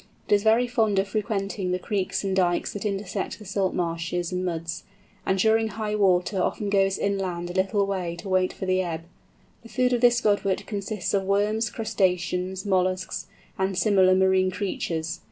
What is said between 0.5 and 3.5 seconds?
fond of frequenting the creeks and dykes that intersect the